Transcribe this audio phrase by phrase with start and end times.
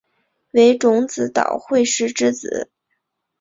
[0.53, 2.71] 为种子岛惠时之子。